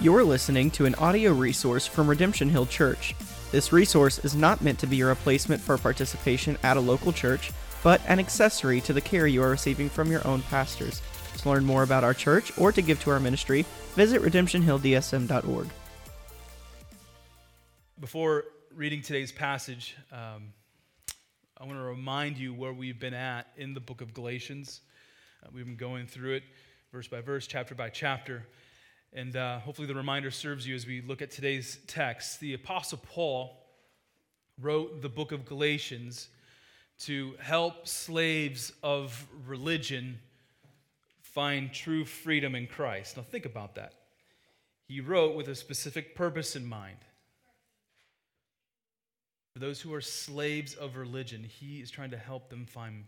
[0.00, 3.16] You're listening to an audio resource from Redemption Hill Church.
[3.50, 7.50] This resource is not meant to be a replacement for participation at a local church,
[7.82, 11.02] but an accessory to the care you are receiving from your own pastors.
[11.38, 13.66] To learn more about our church or to give to our ministry,
[13.96, 15.68] visit redemptionhilldsm.org.
[17.98, 20.52] Before reading today's passage, um,
[21.60, 24.80] I want to remind you where we've been at in the book of Galatians.
[25.42, 26.44] Uh, we've been going through it
[26.92, 28.46] verse by verse, chapter by chapter.
[29.12, 32.40] And uh, hopefully, the reminder serves you as we look at today's text.
[32.40, 33.56] The Apostle Paul
[34.60, 36.28] wrote the book of Galatians
[37.00, 40.18] to help slaves of religion
[41.22, 43.16] find true freedom in Christ.
[43.16, 43.94] Now, think about that.
[44.88, 46.96] He wrote with a specific purpose in mind.
[49.52, 53.04] For those who are slaves of religion, he is trying to help them find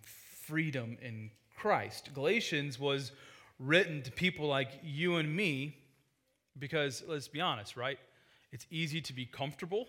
[0.46, 2.10] freedom in Christ.
[2.14, 3.12] Galatians was
[3.58, 5.76] written to people like you and me
[6.60, 7.98] because let's be honest, right?
[8.52, 9.86] It's easy to be comfortable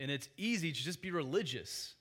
[0.00, 1.94] and it's easy to just be religious.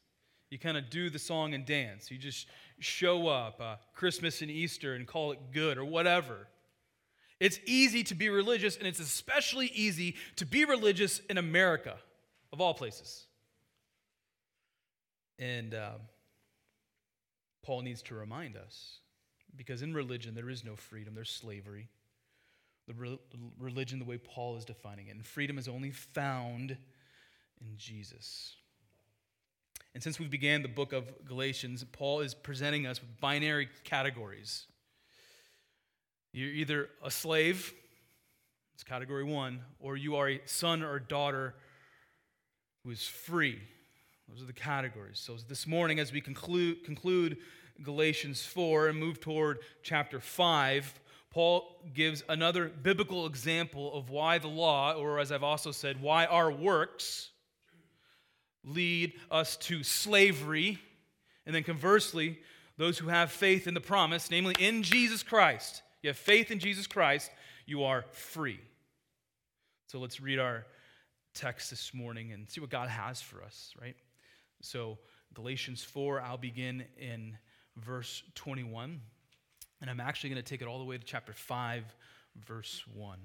[0.49, 2.09] You kind of do the song and dance.
[2.09, 2.47] You just
[2.79, 6.47] show up uh, Christmas and Easter and call it good or whatever.
[7.39, 11.95] It's easy to be religious, and it's especially easy to be religious in America,
[12.51, 13.27] of all places.
[15.37, 15.91] And uh,
[17.63, 18.99] Paul needs to remind us
[19.55, 21.87] because in religion, there is no freedom, there's slavery
[22.89, 23.19] the re-
[23.59, 25.15] religion the way Paul is defining it.
[25.15, 28.55] And freedom is only found in Jesus.
[29.93, 34.65] And since we began the book of Galatians, Paul is presenting us with binary categories.
[36.33, 37.71] You're either a slave,
[38.73, 41.53] it's category one, or you are a son or daughter
[42.83, 43.59] who is free.
[44.27, 45.19] Those are the categories.
[45.19, 47.37] So this morning, as we conclude, conclude
[47.83, 50.99] Galatians 4 and move toward chapter 5,
[51.31, 56.25] Paul gives another biblical example of why the law, or as I've also said, why
[56.25, 57.29] our works
[58.63, 60.79] lead us to slavery.
[61.45, 62.39] And then conversely,
[62.77, 66.59] those who have faith in the promise, namely in Jesus Christ, you have faith in
[66.59, 67.29] Jesus Christ,
[67.65, 68.59] you are free.
[69.87, 70.65] So let's read our
[71.33, 73.95] text this morning and see what God has for us, right?
[74.61, 74.97] So,
[75.33, 77.37] Galatians 4, I'll begin in
[77.77, 78.99] verse 21.
[79.81, 81.83] And I'm actually going to take it all the way to chapter 5,
[82.45, 83.17] verse 1.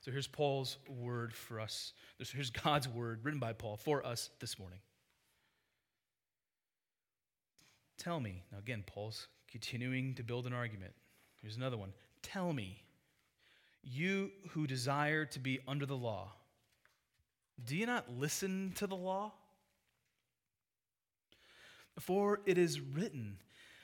[0.00, 1.92] So here's Paul's word for us.
[2.18, 4.80] Here's God's word written by Paul for us this morning.
[7.98, 10.92] Tell me, now again, Paul's continuing to build an argument.
[11.42, 11.92] Here's another one.
[12.22, 12.82] Tell me,
[13.82, 16.32] you who desire to be under the law,
[17.62, 19.32] do you not listen to the law?
[21.98, 23.36] For it is written,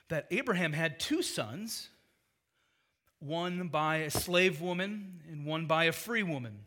[0.09, 1.89] that Abraham had two sons,
[3.19, 6.59] one by a slave woman and one by a free woman.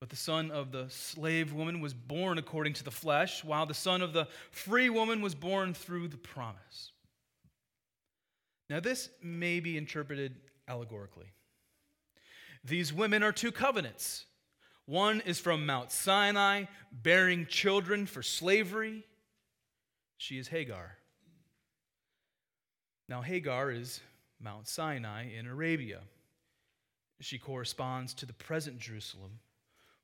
[0.00, 3.74] But the son of the slave woman was born according to the flesh, while the
[3.74, 6.92] son of the free woman was born through the promise.
[8.68, 10.34] Now, this may be interpreted
[10.68, 11.32] allegorically.
[12.64, 14.26] These women are two covenants.
[14.86, 19.04] One is from Mount Sinai, bearing children for slavery.
[20.16, 20.98] She is Hagar.
[23.08, 24.00] Now, Hagar is
[24.40, 26.00] Mount Sinai in Arabia.
[27.20, 29.38] She corresponds to the present Jerusalem,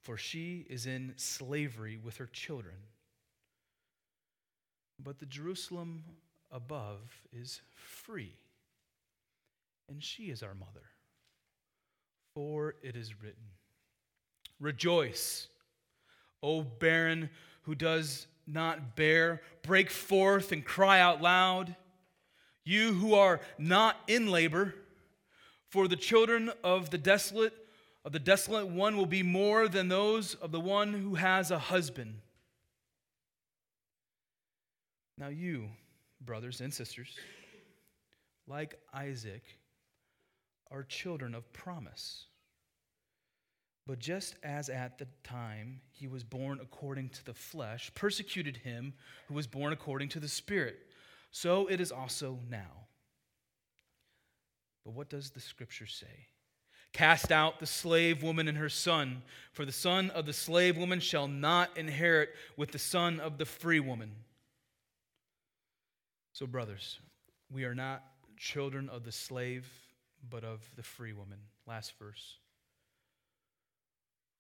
[0.01, 2.77] for she is in slavery with her children.
[5.03, 6.05] But the Jerusalem
[6.51, 7.01] above
[7.33, 8.35] is free,
[9.89, 10.87] and she is our mother.
[12.35, 13.45] For it is written,
[14.61, 15.49] Rejoice,
[16.43, 17.31] O barren
[17.63, 21.75] who does not bear, break forth and cry out loud
[22.71, 24.75] you who are not in labor,
[25.69, 27.53] for the children of the desolate
[28.03, 31.59] of the desolate one will be more than those of the one who has a
[31.59, 32.15] husband.
[35.19, 35.69] Now you,
[36.19, 37.15] brothers and sisters,
[38.47, 39.43] like Isaac,
[40.71, 42.25] are children of promise.
[43.87, 48.95] But just as at the time he was born according to the flesh, persecuted him
[49.29, 50.79] who was born according to the Spirit
[51.31, 52.87] so it is also now.
[54.85, 56.27] But what does the scripture say?
[56.93, 59.23] Cast out the slave woman and her son,
[59.53, 63.45] for the son of the slave woman shall not inherit with the son of the
[63.45, 64.11] free woman.
[66.33, 66.99] So, brothers,
[67.53, 68.03] we are not
[68.37, 69.69] children of the slave,
[70.29, 71.39] but of the free woman.
[71.67, 72.39] Last verse.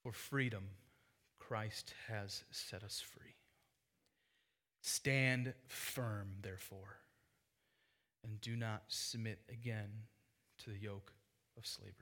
[0.02, 0.64] For freedom,
[1.38, 3.34] Christ has set us free.
[4.82, 6.96] Stand firm, therefore,
[8.24, 9.90] and do not submit again
[10.64, 11.12] to the yoke
[11.56, 11.92] of slavery.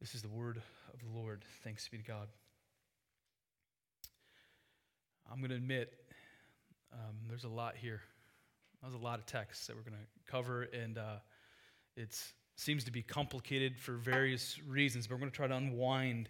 [0.00, 0.60] This is the word
[0.92, 1.44] of the Lord.
[1.64, 2.28] Thanks be to God.
[5.30, 5.92] I'm going to admit
[6.92, 8.00] um, there's a lot here.
[8.82, 11.16] There's a lot of text that we're going to cover, and uh,
[11.96, 12.16] it
[12.56, 16.28] seems to be complicated for various reasons, but we're going to try to unwind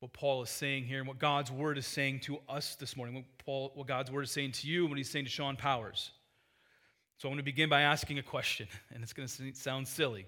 [0.00, 3.14] what Paul is saying here and what God's word is saying to us this morning,
[3.14, 6.10] what, Paul, what God's word is saying to you, what he's saying to Sean Powers.
[7.18, 10.26] So I'm going to begin by asking a question, and it's going to sound silly.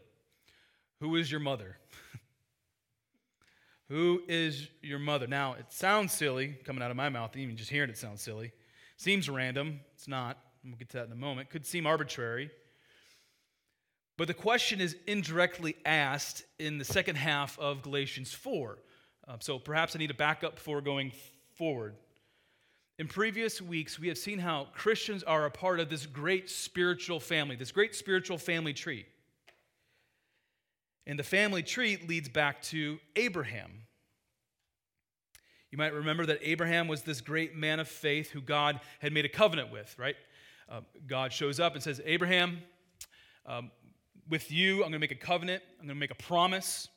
[1.00, 1.76] Who is your mother?
[3.88, 5.26] Who is your mother?
[5.26, 8.52] Now, it sounds silly coming out of my mouth, even just hearing it sounds silly.
[8.96, 9.80] Seems random.
[9.94, 10.38] It's not.
[10.64, 11.50] We'll get to that in a moment.
[11.50, 12.50] Could seem arbitrary.
[14.16, 18.78] But the question is indirectly asked in the second half of Galatians 4.
[19.28, 21.12] Um, so perhaps I need to back up before going
[21.58, 21.94] forward.
[22.98, 27.20] In previous weeks, we have seen how Christians are a part of this great spiritual
[27.20, 29.04] family, this great spiritual family tree.
[31.06, 33.70] And the family tree leads back to Abraham.
[35.70, 39.26] You might remember that Abraham was this great man of faith who God had made
[39.26, 40.16] a covenant with, right?
[40.70, 42.62] Uh, God shows up and says, Abraham,
[43.44, 43.70] um,
[44.28, 46.88] with you, I'm going to make a covenant, I'm going to make a promise.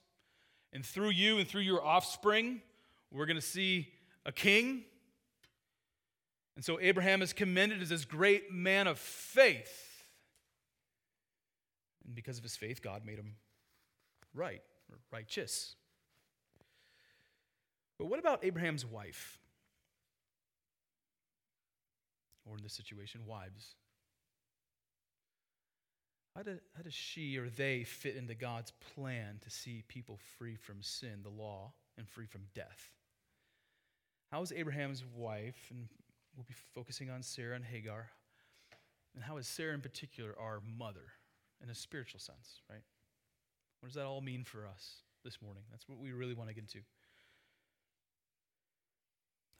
[0.73, 2.61] And through you and through your offspring,
[3.11, 3.89] we're going to see
[4.25, 4.83] a king.
[6.55, 10.05] And so Abraham is commended as this great man of faith.
[12.05, 13.35] And because of his faith, God made him
[14.33, 15.75] right or righteous.
[17.97, 19.39] But what about Abraham's wife?
[22.45, 23.75] Or in this situation, wives.
[26.35, 30.55] How, do, how does she or they fit into God's plan to see people free
[30.55, 32.91] from sin, the law, and free from death?
[34.31, 35.87] How is Abraham's wife, and
[36.35, 38.09] we'll be focusing on Sarah and Hagar,
[39.13, 41.11] and how is Sarah in particular our mother
[41.61, 42.83] in a spiritual sense, right?
[43.81, 45.63] What does that all mean for us this morning?
[45.69, 46.79] That's what we really want to get into.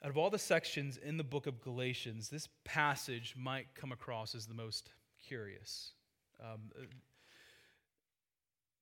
[0.03, 4.33] Out of all the sections in the book of Galatians, this passage might come across
[4.33, 4.93] as the most
[5.27, 5.91] curious.
[6.41, 6.83] Um, uh,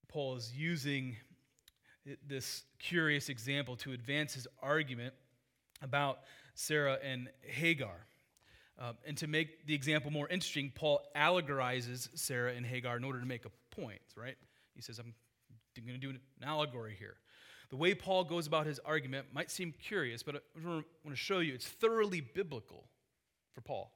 [0.07, 1.15] Paul is using
[2.27, 5.13] this curious example to advance his argument
[5.81, 6.19] about
[6.55, 8.05] Sarah and Hagar.
[8.79, 13.19] Uh, and to make the example more interesting, Paul allegorizes Sarah and Hagar in order
[13.19, 14.37] to make a point, right?
[14.73, 15.13] He says, I'm
[15.75, 17.17] going to do an allegory here.
[17.69, 21.39] The way Paul goes about his argument might seem curious, but I want to show
[21.39, 22.87] you it's thoroughly biblical
[23.53, 23.91] for Paul.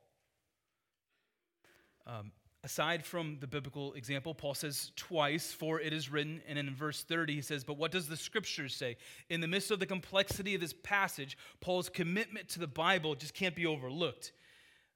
[2.05, 2.31] Um,
[2.63, 7.03] aside from the biblical example, Paul says twice, for it is written, and in verse
[7.03, 8.95] 30 he says, But what does the scriptures say?
[9.29, 13.33] In the midst of the complexity of this passage, Paul's commitment to the Bible just
[13.33, 14.31] can't be overlooked.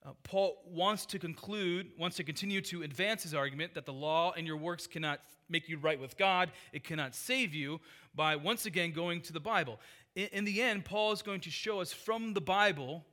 [0.05, 4.31] Uh, Paul wants to conclude, wants to continue to advance his argument that the law
[4.37, 5.19] and your works cannot
[5.49, 7.81] make you right with God, it cannot save you,
[8.15, 9.79] by once again going to the Bible.
[10.15, 13.03] In, in the end, Paul is going to show us from the Bible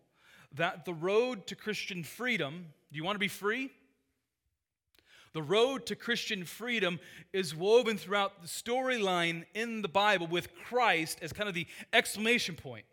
[0.52, 3.70] that the road to Christian freedom, do you want to be free?
[5.34, 7.00] The road to Christian freedom
[7.32, 12.54] is woven throughout the storyline in the Bible with Christ as kind of the exclamation
[12.54, 12.84] point.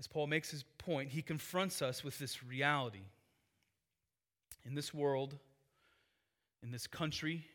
[0.00, 3.04] As Paul makes his point, he confronts us with this reality.
[4.64, 5.38] In this world,
[6.64, 7.46] in this country,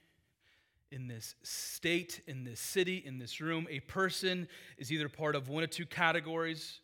[0.89, 5.49] in this state, in this city, in this room, a person is either part of
[5.49, 6.79] one of two categories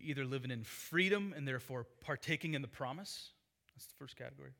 [0.00, 3.30] either living in freedom and therefore partaking in the promise.
[3.74, 4.52] That's the first category.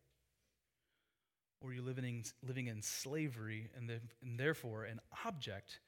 [1.61, 5.81] Or you're living in, living in slavery and, the, and therefore an object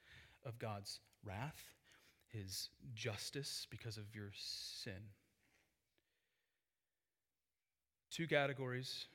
[0.45, 1.63] of God's wrath,
[2.29, 5.11] his justice because of your sin.
[8.11, 9.07] Two categories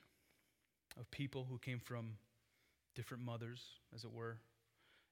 [0.98, 2.16] of people who came from
[2.94, 3.62] different mothers,
[3.94, 4.38] as it were.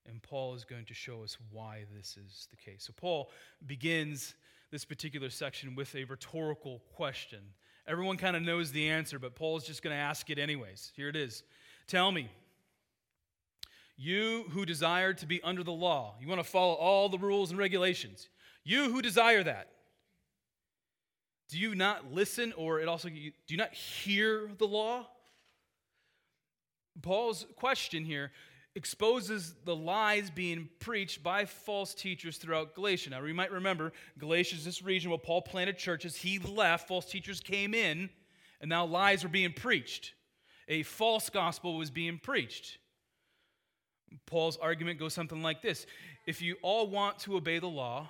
[0.06, 2.84] And Paul is going to show us why this is the case.
[2.84, 3.30] So, Paul
[3.66, 4.34] begins
[4.70, 7.40] this particular section with a rhetorical question.
[7.86, 10.92] Everyone kind of knows the answer, but Paul's just going to ask it anyways.
[10.94, 11.42] Here it is
[11.86, 12.28] Tell me,
[13.96, 17.50] you who desire to be under the law, you want to follow all the rules
[17.50, 18.28] and regulations,
[18.62, 19.70] you who desire that,
[21.48, 25.06] do you not listen or it also do you not hear the law?
[27.00, 28.32] Paul's question here
[28.78, 33.10] exposes the lies being preached by false teachers throughout Galatia.
[33.10, 36.14] Now, you might remember, Galatia is this region where Paul planted churches.
[36.14, 38.08] He left, false teachers came in,
[38.60, 40.12] and now lies were being preached.
[40.68, 42.78] A false gospel was being preached.
[44.26, 45.84] Paul's argument goes something like this
[46.24, 48.08] If you all want to obey the law,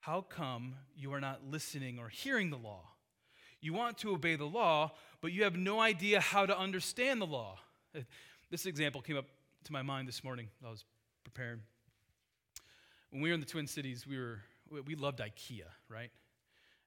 [0.00, 2.84] how come you are not listening or hearing the law?
[3.60, 7.26] You want to obey the law, but you have no idea how to understand the
[7.26, 7.58] law.
[8.48, 9.26] This example came up
[9.64, 10.46] to my mind this morning.
[10.64, 10.84] I was
[11.24, 11.60] preparing.
[13.10, 14.38] When we were in the Twin Cities, we were
[14.70, 16.10] we loved IKEA, right?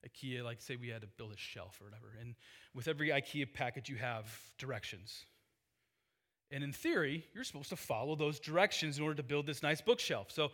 [0.07, 2.13] IKEA, like say we had to build a shelf or whatever.
[2.19, 2.35] And
[2.73, 4.25] with every IKEA package, you have
[4.57, 5.25] directions.
[6.49, 9.81] And in theory, you're supposed to follow those directions in order to build this nice
[9.81, 10.31] bookshelf.
[10.31, 10.51] So,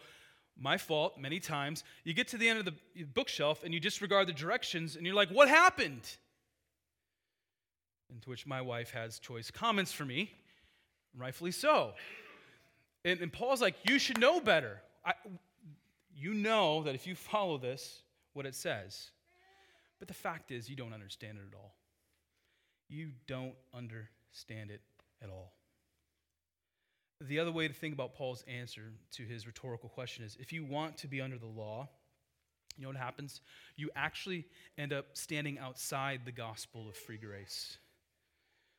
[0.58, 4.28] my fault, many times, you get to the end of the bookshelf and you disregard
[4.28, 6.16] the directions and you're like, what happened?
[8.10, 10.32] And to which my wife has choice comments for me,
[11.17, 11.93] rightfully so.
[13.03, 14.81] And, and Paul's like, you should know better.
[15.05, 15.13] I,
[16.15, 18.01] you know that if you follow this,
[18.34, 19.12] what it says.
[20.00, 21.75] But the fact is, you don't understand it at all.
[22.89, 24.81] You don't understand it
[25.22, 25.53] at all.
[27.22, 30.65] The other way to think about Paul's answer to his rhetorical question is if you
[30.65, 31.88] want to be under the law,
[32.77, 33.39] you know what happens?
[33.77, 34.45] You actually
[34.77, 37.77] end up standing outside the gospel of free grace.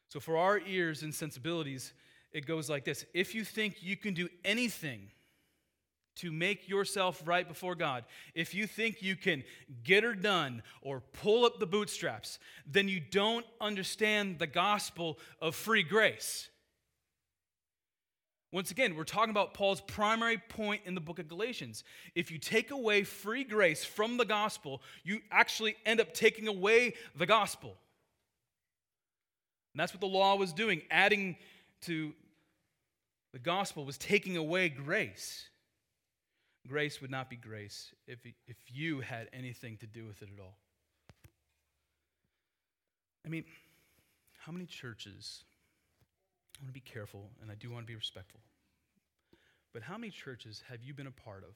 [0.08, 1.94] So, for our ears and sensibilities,
[2.36, 5.08] it goes like this If you think you can do anything
[6.16, 9.42] to make yourself right before God, if you think you can
[9.82, 15.54] get her done or pull up the bootstraps, then you don't understand the gospel of
[15.54, 16.48] free grace.
[18.52, 21.84] Once again, we're talking about Paul's primary point in the book of Galatians.
[22.14, 26.94] If you take away free grace from the gospel, you actually end up taking away
[27.16, 27.76] the gospel.
[29.72, 31.36] And that's what the law was doing, adding
[31.82, 32.14] to
[33.36, 35.50] the gospel was taking away grace
[36.66, 40.40] grace would not be grace if, if you had anything to do with it at
[40.40, 40.56] all.
[43.26, 43.44] I mean,
[44.38, 45.44] how many churches,
[46.56, 48.40] I want to be careful and I do want to be respectful,
[49.74, 51.54] but how many churches have you been a part of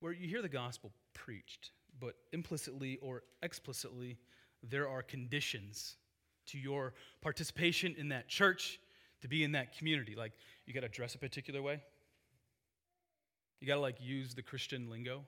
[0.00, 4.16] where you hear the gospel preached, but implicitly or explicitly,
[4.62, 5.96] there are conditions
[6.46, 8.80] to your participation in that church,
[9.24, 10.14] to be in that community?
[10.14, 10.32] Like,
[10.64, 11.80] you got to dress a particular way
[13.64, 15.24] you got to like use the Christian lingo.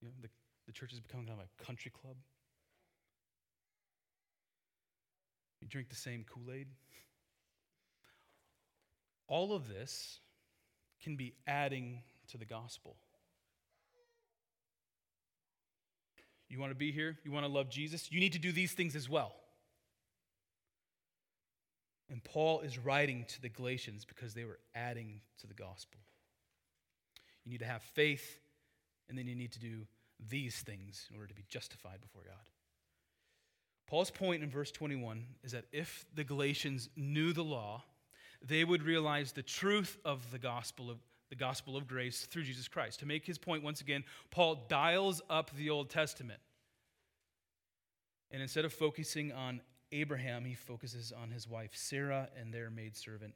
[0.00, 0.28] You know, the,
[0.66, 2.16] the church has become kind of a country club.
[5.60, 6.66] You drink the same Kool Aid.
[9.28, 10.18] All of this
[11.00, 12.02] can be adding
[12.32, 12.96] to the gospel.
[16.48, 17.18] You want to be here?
[17.24, 18.10] You want to love Jesus?
[18.10, 19.32] You need to do these things as well.
[22.10, 26.00] And Paul is writing to the Galatians because they were adding to the gospel.
[27.44, 28.40] You need to have faith,
[29.08, 29.86] and then you need to do
[30.28, 32.34] these things in order to be justified before God.
[33.86, 37.84] Paul's point in verse 21 is that if the Galatians knew the law,
[38.42, 40.98] they would realize the truth of the gospel of
[41.28, 42.98] the gospel of grace through Jesus Christ.
[43.00, 44.02] To make his point once again,
[44.32, 46.40] Paul dials up the Old Testament.
[48.32, 49.60] And instead of focusing on
[49.92, 53.34] Abraham, he focuses on his wife Sarah and their maidservant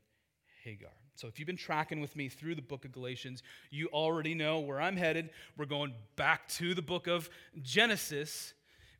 [0.62, 0.92] Hagar.
[1.14, 4.60] So, if you've been tracking with me through the book of Galatians, you already know
[4.60, 5.30] where I'm headed.
[5.56, 7.28] We're going back to the book of
[7.62, 8.54] Genesis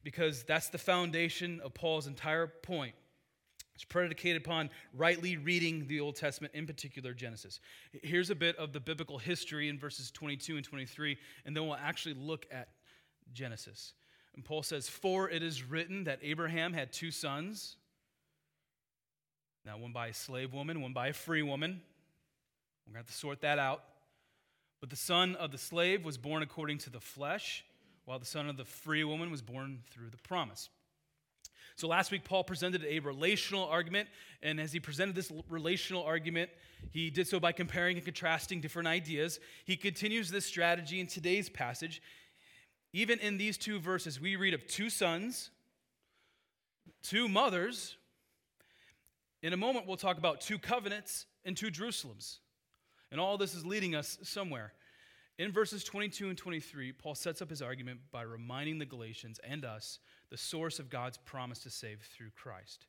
[0.04, 2.94] because that's the foundation of Paul's entire point.
[3.75, 7.58] It's predicated upon rightly reading the Old Testament, in particular Genesis.
[7.90, 11.75] Here's a bit of the biblical history in verses 22 and 23, and then we'll
[11.76, 12.68] actually look at
[13.32, 13.94] Genesis.
[14.35, 17.76] And Paul says, For it is written that Abraham had two sons.
[19.64, 21.81] Now, one by a slave woman, one by a free woman.
[22.87, 23.83] We're going to have to sort that out.
[24.81, 27.64] But the son of the slave was born according to the flesh,
[28.05, 30.69] while the son of the free woman was born through the promise.
[31.76, 34.09] So last week, Paul presented a relational argument,
[34.43, 36.50] and as he presented this relational argument,
[36.91, 39.41] he did so by comparing and contrasting different ideas.
[39.64, 42.00] He continues this strategy in today's passage.
[42.95, 45.51] Even in these two verses, we read of two sons,
[47.03, 47.97] two mothers,
[49.43, 52.39] in a moment, we'll talk about two covenants and two Jerusalems.
[53.11, 54.73] And all this is leading us somewhere.
[55.39, 59.65] In verses 22 and 23, Paul sets up his argument by reminding the Galatians and
[59.65, 59.99] us
[60.31, 62.87] the source of God's promise to save through Christ.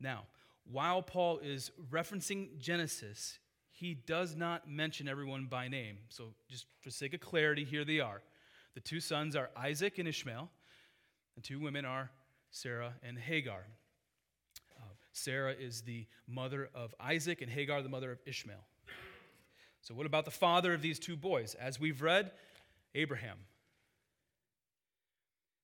[0.00, 0.24] Now,
[0.64, 3.38] while Paul is referencing Genesis,
[3.70, 5.98] he does not mention everyone by name.
[6.08, 8.22] So, just for sake of clarity, here they are.
[8.74, 10.50] The two sons are Isaac and Ishmael,
[11.34, 12.10] the two women are
[12.50, 13.64] Sarah and Hagar.
[14.76, 14.82] Uh,
[15.12, 18.64] Sarah is the mother of Isaac, and Hagar, the mother of Ishmael.
[19.82, 21.54] So, what about the father of these two boys?
[21.54, 22.32] As we've read,
[22.94, 23.38] Abraham.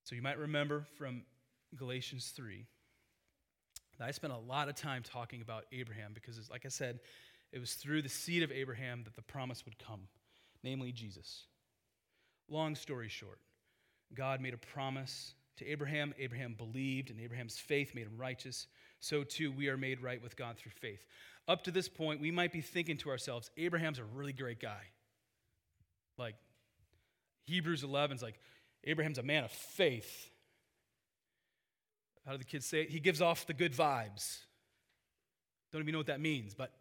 [0.04, 1.22] So, you might remember from
[1.76, 2.66] Galatians 3
[3.98, 7.00] that I spent a lot of time talking about Abraham because, like I said,
[7.52, 10.08] it was through the seed of Abraham that the promise would come,
[10.62, 11.44] namely Jesus.
[12.48, 13.38] Long story short,
[14.14, 18.66] God made a promise to Abraham, Abraham believed, and Abraham's faith made him righteous.
[19.00, 21.04] So too, we are made right with God through faith.
[21.46, 24.82] Up to this point, we might be thinking to ourselves, Abraham's a really great guy.
[26.16, 26.36] Like,
[27.46, 28.38] Hebrews 11 is like,
[28.84, 30.30] Abraham's a man of faith.
[32.24, 32.90] How do the kids say it?
[32.90, 34.38] He gives off the good vibes.
[35.72, 36.72] Don't even know what that means, but.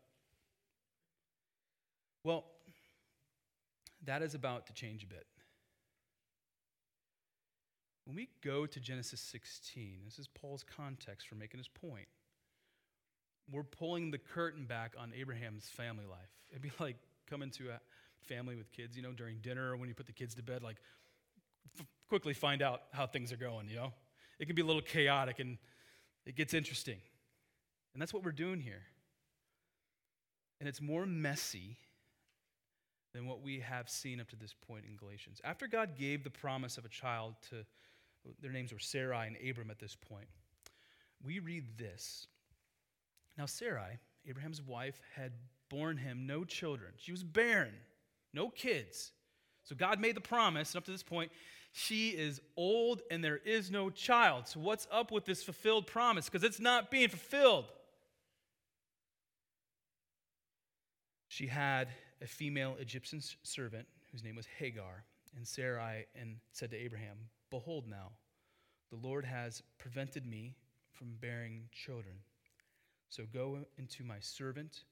[2.24, 2.46] Well,
[4.06, 5.26] that is about to change a bit.
[8.14, 12.06] When we go to Genesis 16, this is Paul's context for making his point.
[13.52, 16.30] We're pulling the curtain back on Abraham's family life.
[16.52, 16.96] It'd be like
[17.28, 17.80] coming to a
[18.22, 20.62] family with kids, you know, during dinner or when you put the kids to bed,
[20.62, 20.76] like
[21.80, 23.92] f- quickly find out how things are going, you know?
[24.38, 25.58] It can be a little chaotic and
[26.28, 27.00] it gets interesting.
[27.96, 28.84] And that's what we're doing here.
[30.60, 31.78] And it's more messy
[33.16, 35.42] than what we have seen up to this point in Galatians.
[35.44, 37.66] After God gave the promise of a child to,
[38.42, 40.28] their names were Sarai and Abram at this point,
[41.24, 42.28] we read this.
[43.38, 45.32] Now, Sarai, Abraham's wife, had
[45.70, 46.92] borne him no children.
[46.98, 47.74] She was barren,
[48.34, 49.12] no kids.
[49.64, 51.32] So God made the promise, and up to this point,
[51.72, 54.48] she is old and there is no child.
[54.48, 56.26] So, what's up with this fulfilled promise?
[56.30, 57.66] Because it's not being fulfilled.
[61.30, 61.88] She had
[62.22, 65.04] a female Egyptian servant whose name was Hagar,
[65.36, 67.18] and Sarai and said to Abraham,
[67.54, 68.10] Behold now,
[68.90, 70.56] the Lord has prevented me
[70.92, 72.16] from bearing children.
[73.10, 74.86] So go into my servant.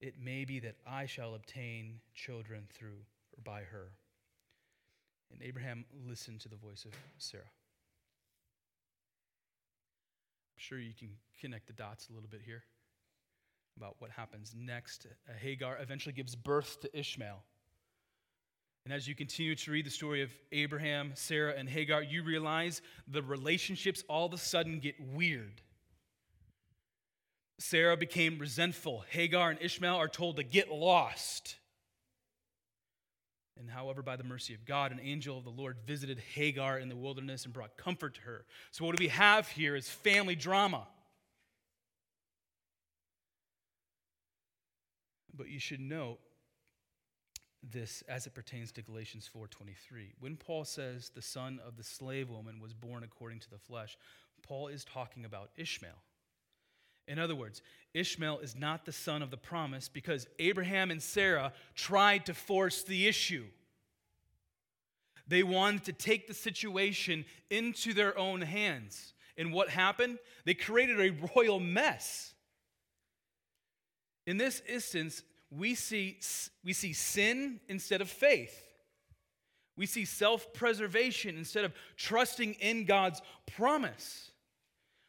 [0.00, 2.98] It may be that I shall obtain children through
[3.36, 3.92] or by her.
[5.30, 7.44] And Abraham listened to the voice of Sarah.
[10.56, 12.64] I'm sure you can connect the dots a little bit here
[13.76, 15.06] about what happens next.
[15.28, 17.40] Uh, Hagar eventually gives birth to Ishmael.
[18.88, 22.80] And as you continue to read the story of Abraham, Sarah, and Hagar, you realize
[23.06, 25.60] the relationships all of a sudden get weird.
[27.58, 29.04] Sarah became resentful.
[29.10, 31.56] Hagar and Ishmael are told to get lost.
[33.58, 36.88] And however, by the mercy of God, an angel of the Lord visited Hagar in
[36.88, 38.46] the wilderness and brought comfort to her.
[38.70, 40.86] So, what do we have here is family drama.
[45.36, 46.20] But you should note
[47.62, 50.14] this as it pertains to Galatians 4:23.
[50.18, 53.96] When Paul says the son of the slave woman was born according to the flesh,
[54.42, 56.02] Paul is talking about Ishmael.
[57.06, 57.62] In other words,
[57.94, 62.82] Ishmael is not the son of the promise because Abraham and Sarah tried to force
[62.82, 63.46] the issue.
[65.26, 69.14] They wanted to take the situation into their own hands.
[69.36, 70.18] And what happened?
[70.44, 72.34] They created a royal mess.
[74.26, 76.18] In this instance, we see,
[76.64, 78.66] we see sin instead of faith.
[79.76, 84.32] We see self preservation instead of trusting in God's promise.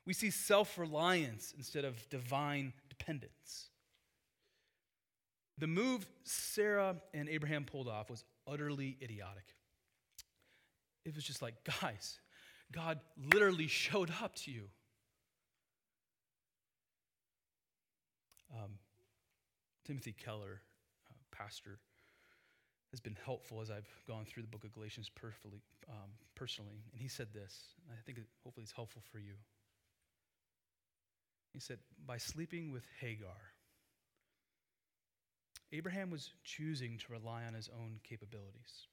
[0.05, 3.69] We see self reliance instead of divine dependence.
[5.57, 9.55] The move Sarah and Abraham pulled off was utterly idiotic.
[11.03, 12.19] It was just like, guys,
[12.71, 12.99] God
[13.33, 14.63] literally showed up to you.
[18.51, 18.78] Um,
[19.89, 20.61] Timothy Keller,
[21.09, 21.79] uh, pastor,
[22.91, 25.63] has been helpful as I've gone through the book of Galatians personally.
[25.89, 26.83] Um, personally.
[26.93, 29.33] And he said this, I think it, hopefully it's helpful for you.
[31.53, 33.33] He said, By sleeping with Hagar,
[35.71, 38.85] Abraham was choosing to rely on his own capabilities.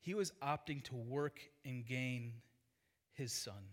[0.00, 2.32] He was opting to work and gain
[3.12, 3.68] his son.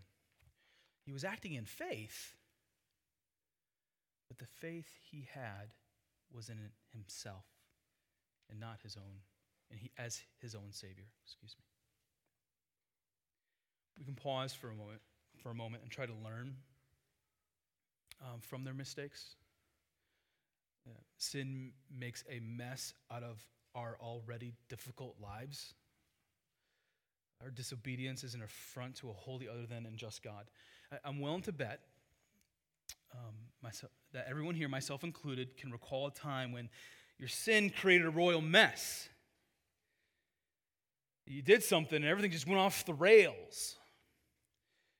[1.05, 2.35] He was acting in faith,
[4.29, 5.73] but the faith he had
[6.33, 6.57] was in
[6.93, 7.45] himself
[8.49, 9.19] and not his own,
[9.69, 11.05] and he as his own savior.
[11.25, 11.65] Excuse me.
[13.97, 15.01] We can pause for a moment,
[15.43, 16.55] for a moment, and try to learn
[18.21, 19.35] um, from their mistakes.
[20.87, 25.73] Uh, sin makes a mess out of our already difficult lives.
[27.43, 30.45] Our disobedience is an affront to a holy other than and just God.
[30.91, 31.79] I, am willing to bet
[33.13, 36.69] um, myself, that everyone here, myself included, can recall a time when
[37.17, 39.09] your sin created a royal mess.
[41.25, 43.75] You did something and everything just went off the rails.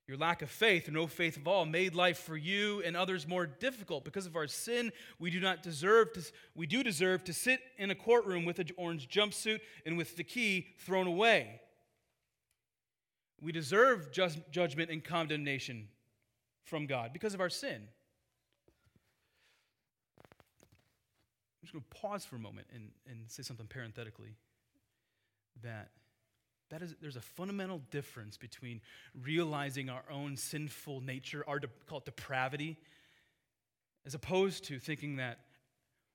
[0.08, 3.28] Your lack of faith, or no faith at all, made life for you and others
[3.28, 4.04] more difficult.
[4.04, 6.22] Because of our sin, we do not deserve to,
[6.56, 10.24] we do deserve to sit in a courtroom with an orange jumpsuit and with the
[10.24, 11.62] key thrown away.
[13.40, 15.88] We deserve just judgment and condemnation
[16.64, 17.88] from God because of our sin.
[21.70, 24.36] Just going to pause for a moment and, and say something parenthetically
[25.64, 25.90] that
[26.70, 28.82] That is, there's a fundamental difference between
[29.24, 32.78] realizing our own sinful nature, our call it depravity,
[34.06, 35.40] as opposed to thinking that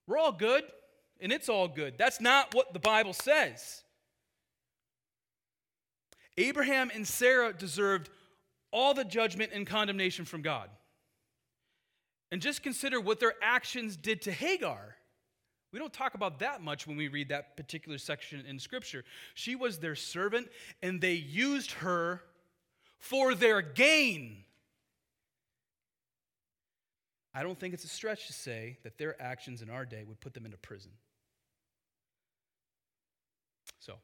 [0.07, 0.65] we're all good
[1.21, 1.99] and it's all good.
[1.99, 3.85] That's not what the Bible says.
[6.37, 8.11] Abraham and Sarah deserved
[8.73, 10.69] all the judgment and condemnation from God.
[12.33, 14.97] And just consider what their actions did to Hagar.
[15.75, 19.03] We don't talk about that much when we read that particular section in Scripture.
[19.35, 20.47] She was their servant,
[20.85, 22.23] and they used her
[23.01, 24.45] for their gain.
[27.35, 30.21] I don't think it's a stretch to say that their actions in our day would
[30.21, 30.93] put them into prison.
[33.81, 33.95] So,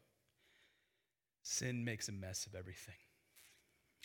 [1.45, 2.97] sin makes a mess of everything.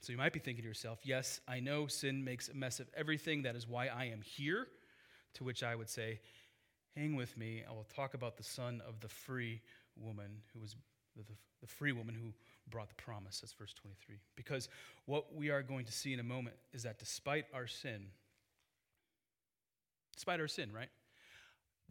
[0.03, 2.87] So you might be thinking to yourself, yes, I know sin makes a mess of
[2.95, 3.41] everything.
[3.41, 4.67] That is why I am here.
[5.33, 6.21] To which I would say,
[6.95, 7.63] hang with me.
[7.67, 9.61] I will talk about the son of the free
[9.95, 10.75] woman who was
[11.15, 11.23] the,
[11.61, 12.33] the free woman who
[12.69, 13.39] brought the promise.
[13.39, 14.17] That's verse 23.
[14.35, 14.69] Because
[15.05, 18.07] what we are going to see in a moment is that despite our sin,
[20.13, 20.89] despite our sin, right?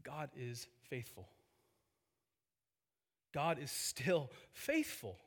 [0.02, 1.28] God is faithful.
[3.32, 5.18] God is still faithful.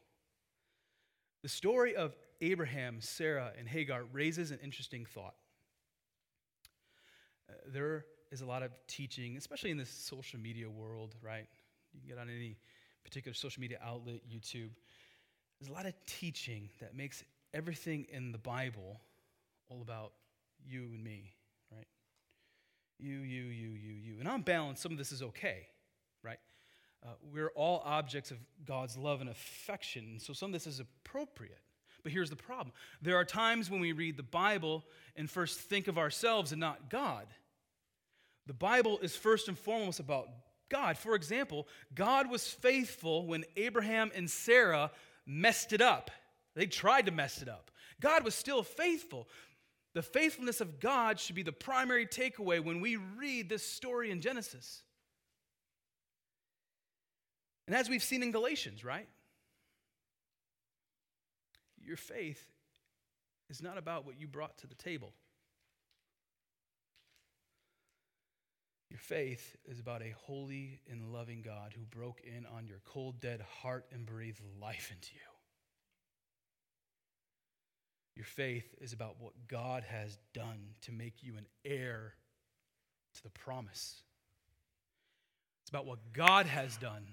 [1.43, 5.35] The story of Abraham, Sarah, and Hagar raises an interesting thought.
[7.49, 11.47] Uh, there is a lot of teaching, especially in this social media world, right?
[11.93, 12.57] You can get on any
[13.03, 14.69] particular social media outlet, YouTube.
[15.59, 18.99] There's a lot of teaching that makes everything in the Bible
[19.69, 20.11] all about
[20.65, 21.33] you and me,
[21.71, 21.87] right?
[22.99, 24.15] You, you, you, you, you.
[24.19, 25.67] And on balance, some of this is okay,
[26.23, 26.39] right?
[27.03, 31.59] Uh, we're all objects of God's love and affection, so some of this is appropriate.
[32.03, 34.83] But here's the problem there are times when we read the Bible
[35.15, 37.27] and first think of ourselves and not God.
[38.47, 40.29] The Bible is first and foremost about
[40.69, 40.97] God.
[40.97, 44.91] For example, God was faithful when Abraham and Sarah
[45.25, 46.09] messed it up.
[46.55, 47.71] They tried to mess it up.
[47.99, 49.27] God was still faithful.
[49.93, 54.21] The faithfulness of God should be the primary takeaway when we read this story in
[54.21, 54.83] Genesis.
[57.67, 59.07] And as we've seen in Galatians, right?
[61.83, 62.41] Your faith
[63.49, 65.11] is not about what you brought to the table.
[68.89, 73.19] Your faith is about a holy and loving God who broke in on your cold,
[73.19, 75.21] dead heart and breathed life into you.
[78.15, 82.15] Your faith is about what God has done to make you an heir
[83.15, 84.01] to the promise.
[85.61, 87.03] It's about what God has done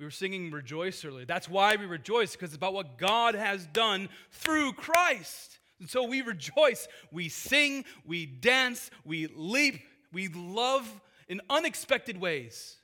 [0.00, 1.26] we were singing Rejoice earlier.
[1.26, 5.58] That's why we rejoice, because it's about what God has done through Christ.
[5.78, 10.88] And so we rejoice, we sing, we dance, we leap, we love
[11.28, 12.76] in unexpected ways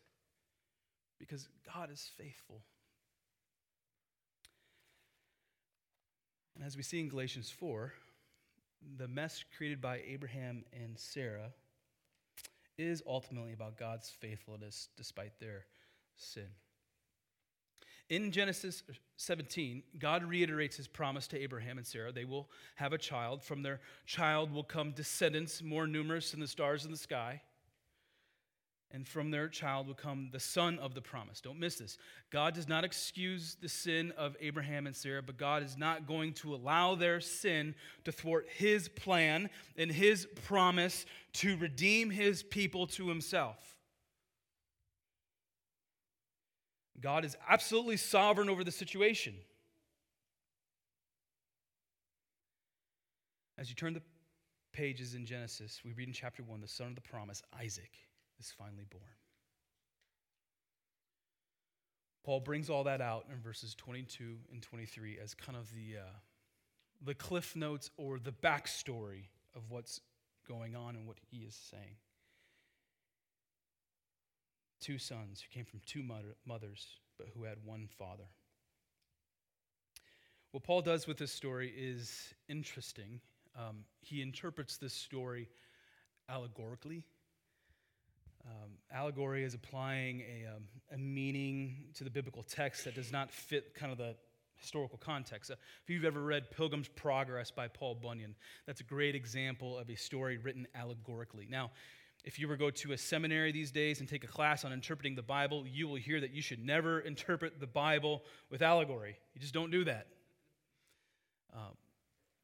[1.19, 2.63] because God is faithful.
[6.55, 7.93] And as we see in Galatians 4,
[8.99, 11.53] the mess created by Abraham and Sarah
[12.79, 15.65] is ultimately about God's faithfulness despite their
[16.17, 16.49] sin.
[18.09, 18.85] In Genesis
[19.17, 22.13] 17, God reiterates his promise to Abraham and Sarah.
[22.13, 23.43] They will have a child.
[23.43, 27.43] From their child will come descendants more numerous than the stars in the sky.
[28.93, 31.41] And from their child will come the son of the promise.
[31.41, 31.99] Don't miss this.
[32.31, 36.33] God does not excuse the sin of Abraham and Sarah, but God is not going
[36.35, 42.87] to allow their sin to thwart his plan and his promise to redeem his people
[42.87, 43.76] to himself.
[47.01, 49.35] God is absolutely sovereign over the situation.
[53.59, 54.03] As you turn the
[54.73, 57.91] pages in Genesis, we read in chapter 1 the son of the promise, Isaac,
[58.39, 59.03] is finally born.
[62.25, 66.11] Paul brings all that out in verses 22 and 23 as kind of the, uh,
[67.05, 70.01] the cliff notes or the backstory of what's
[70.49, 71.97] going on and what he is saying
[74.81, 76.03] two sons who came from two
[76.47, 76.87] mothers,
[77.19, 78.25] but who had one father.
[80.53, 83.21] What Paul does with this story is interesting.
[83.59, 85.49] Um, he interprets this story
[86.29, 87.03] allegorically.
[88.47, 90.63] Um, allegory is applying a, um,
[90.93, 94.15] a meaning to the biblical text that does not fit kind of the
[94.57, 95.51] historical context.
[95.51, 98.35] Uh, if you've ever read Pilgrim's Progress by Paul Bunyan,
[98.67, 101.47] that's a great example of a story written allegorically.
[101.51, 101.73] Now,
[102.27, 104.73] if you were to go to a seminary these days and take a class on
[104.73, 109.17] interpreting the Bible, you will hear that you should never interpret the Bible with allegory.
[109.33, 110.09] You just don't do that.
[111.55, 111.71] Uh,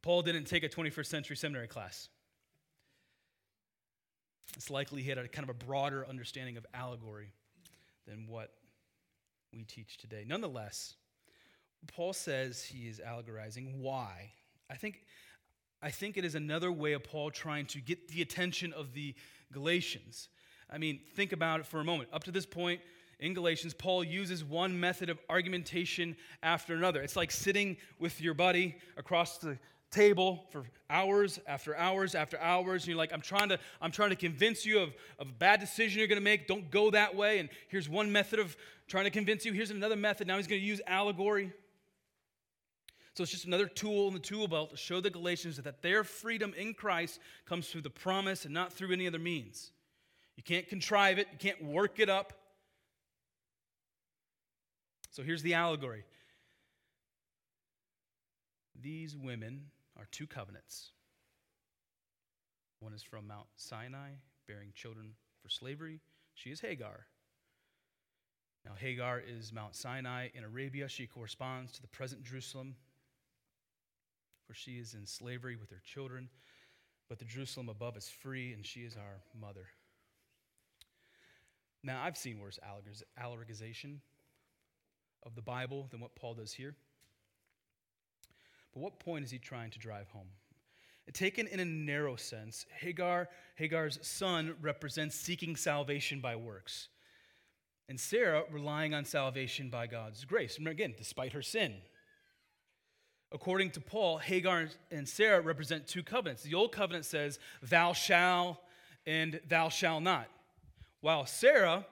[0.00, 2.08] Paul didn't take a 21st century seminary class.
[4.56, 7.32] It's likely he had a kind of a broader understanding of allegory
[8.06, 8.50] than what
[9.52, 10.24] we teach today.
[10.26, 10.94] Nonetheless,
[11.88, 13.80] Paul says he is allegorizing.
[13.80, 14.30] Why?
[14.70, 15.04] I think,
[15.82, 19.14] I think it is another way of Paul trying to get the attention of the
[19.52, 20.28] Galatians.
[20.70, 22.08] I mean, think about it for a moment.
[22.12, 22.80] Up to this point
[23.20, 27.02] in Galatians, Paul uses one method of argumentation after another.
[27.02, 29.58] It's like sitting with your buddy across the
[29.92, 34.08] table for hours after hours after hours and you're like i'm trying to i'm trying
[34.08, 34.88] to convince you of,
[35.18, 38.10] of a bad decision you're going to make don't go that way and here's one
[38.10, 38.56] method of
[38.88, 41.52] trying to convince you here's another method now he's going to use allegory
[43.14, 46.05] so it's just another tool in the tool belt to show the galatians that their
[46.05, 49.70] freedom in christ comes through the promise and not through any other means
[50.37, 52.33] you can't contrive it you can't work it up
[55.11, 56.05] so here's the allegory
[58.83, 60.90] these women are two covenants.
[62.81, 64.11] One is from Mount Sinai,
[64.48, 66.01] bearing children for slavery.
[66.35, 67.07] She is Hagar.
[68.64, 70.88] Now, Hagar is Mount Sinai in Arabia.
[70.88, 72.75] She corresponds to the present Jerusalem,
[74.52, 76.28] for she is in slavery with her children.
[77.08, 79.66] But the Jerusalem above is free, and she is our mother.
[81.82, 82.58] Now, I've seen worse
[83.18, 84.00] allegorizations
[85.24, 86.74] of the Bible than what Paul does here.
[88.74, 90.28] But what point is he trying to drive home?
[91.14, 96.88] Taken in a narrow sense, Hagar, Hagar's son represents seeking salvation by works.
[97.88, 100.58] And Sarah relying on salvation by God's grace.
[100.58, 101.76] And again, despite her sin.
[103.32, 106.42] According to Paul, Hagar and Sarah represent two covenants.
[106.42, 108.58] The old covenant says, Thou shalt
[109.06, 110.28] and thou shalt not.
[111.00, 111.86] While Sarah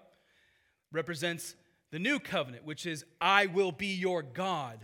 [0.93, 1.55] represents
[1.91, 4.79] the new covenant, which is, I will be your God.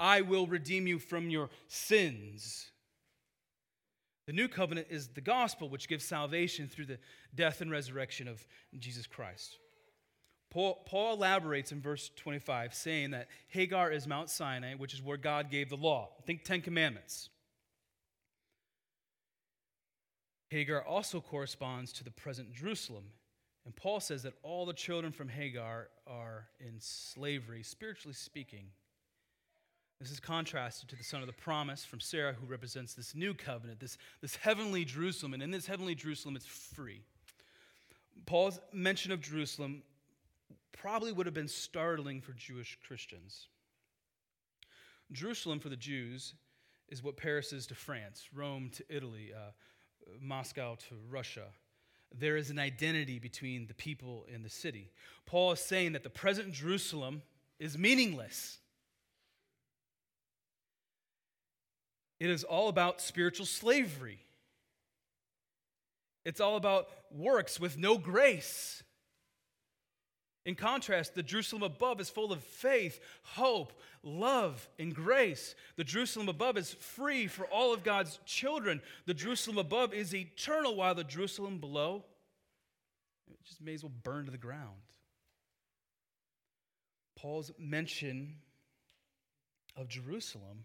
[0.00, 2.70] I will redeem you from your sins.
[4.26, 6.98] The new covenant is the gospel, which gives salvation through the
[7.34, 8.44] death and resurrection of
[8.78, 9.58] Jesus Christ.
[10.50, 15.16] Paul, Paul, elaborates in verse 25, saying that Hagar is Mount Sinai, which is where
[15.16, 16.10] God gave the law.
[16.24, 17.28] Think Ten Commandments.
[20.50, 23.04] Hagar also corresponds to the present Jerusalem.
[23.64, 28.66] And Paul says that all the children from Hagar are in slavery, spiritually speaking.
[30.00, 33.34] This is contrasted to the son of the promise from Sarah, who represents this new
[33.34, 35.34] covenant, this, this heavenly Jerusalem.
[35.34, 37.00] And in this heavenly Jerusalem, it's free.
[38.24, 39.82] Paul's mention of Jerusalem
[40.76, 43.48] probably would have been startling for Jewish Christians.
[45.12, 46.34] Jerusalem for the Jews
[46.88, 49.50] is what Paris is to France, Rome to Italy, uh,
[50.20, 51.46] Moscow to Russia.
[52.16, 54.90] There is an identity between the people and the city.
[55.26, 57.22] Paul is saying that the present Jerusalem
[57.58, 58.58] is meaningless.
[62.20, 64.20] It is all about spiritual slavery.
[66.24, 68.82] It's all about works with no grace.
[70.46, 73.72] In contrast, the Jerusalem above is full of faith, hope,
[74.04, 75.56] love, and grace.
[75.74, 78.80] The Jerusalem above is free for all of God's children.
[79.06, 82.04] The Jerusalem above is eternal, while the Jerusalem below
[83.28, 84.76] it just may as well burn to the ground.
[87.16, 88.36] Paul's mention
[89.76, 90.64] of Jerusalem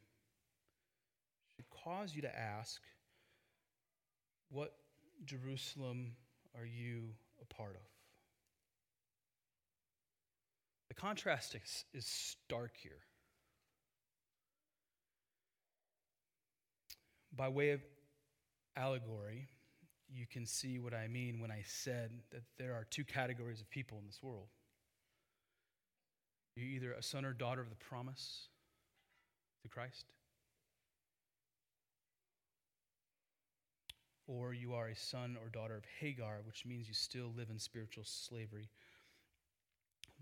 [1.55, 2.79] should cause you to ask,
[4.51, 4.75] what
[5.25, 6.11] Jerusalem
[6.55, 7.90] are you a part of?
[10.91, 12.99] The contrast is, is stark here.
[17.33, 17.79] By way of
[18.75, 19.47] allegory,
[20.13, 23.69] you can see what I mean when I said that there are two categories of
[23.69, 24.49] people in this world.
[26.57, 28.49] You're either a son or daughter of the promise
[29.61, 30.07] through Christ,
[34.27, 37.59] or you are a son or daughter of Hagar, which means you still live in
[37.59, 38.67] spiritual slavery.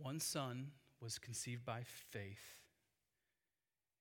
[0.02, 2.60] One son was conceived by faith,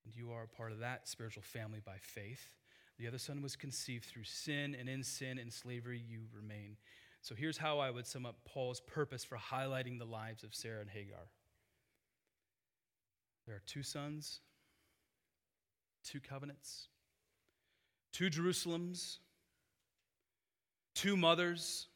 [0.04, 2.54] and you are a part of that spiritual family by faith.
[2.98, 6.76] The other son was conceived through sin, and in sin and slavery you remain.
[7.20, 10.80] So here's how I would sum up Paul's purpose for highlighting the lives of Sarah
[10.80, 11.28] and Hagar
[13.46, 14.40] there are two sons,
[16.04, 16.88] two covenants,
[18.12, 19.20] two Jerusalems
[20.98, 21.86] two mothers,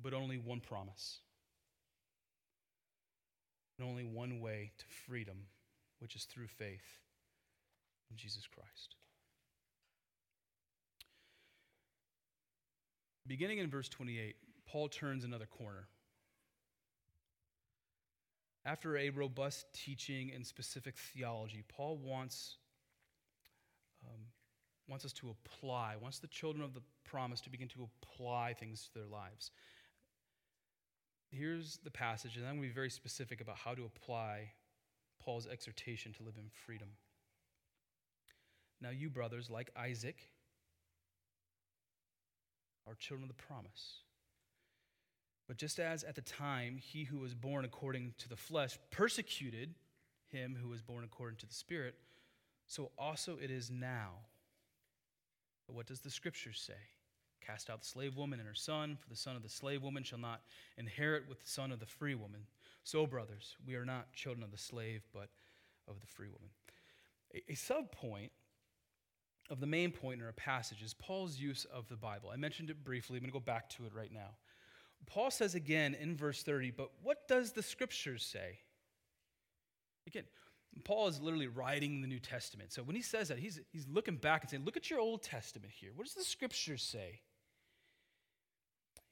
[0.00, 1.18] but only one promise.
[3.80, 5.46] And only one way to freedom,
[6.00, 6.98] which is through faith
[8.10, 8.96] in Jesus Christ.
[13.26, 15.88] Beginning in verse 28, Paul turns another corner.
[18.66, 22.58] After a robust teaching and specific theology, Paul wants
[24.04, 24.26] um,
[24.88, 28.82] wants us to apply, wants the children of the promise to begin to apply things
[28.82, 29.52] to their lives.
[31.30, 34.52] Here's the passage, and I'm going to be very specific about how to apply
[35.22, 36.88] Paul's exhortation to live in freedom.
[38.80, 40.28] Now, you brothers, like Isaac,
[42.86, 43.98] are children of the promise.
[45.46, 49.74] But just as at the time he who was born according to the flesh persecuted
[50.28, 51.94] him who was born according to the Spirit,
[52.66, 54.10] so also it is now.
[55.66, 56.74] But what does the scripture say?
[57.44, 60.02] Cast out the slave woman and her son, for the son of the slave woman
[60.02, 60.42] shall not
[60.76, 62.42] inherit with the son of the free woman.
[62.84, 65.28] So, brothers, we are not children of the slave, but
[65.88, 66.50] of the free woman.
[67.34, 68.32] A, a sub point
[69.50, 72.30] of the main point in our passage is Paul's use of the Bible.
[72.32, 73.16] I mentioned it briefly.
[73.16, 74.30] I'm going to go back to it right now.
[75.06, 78.58] Paul says again in verse 30, but what does the scriptures say?
[80.06, 80.24] Again,
[80.84, 82.72] Paul is literally writing the New Testament.
[82.72, 85.22] So when he says that, he's, he's looking back and saying, Look at your Old
[85.22, 85.90] Testament here.
[85.94, 87.20] What does the scriptures say?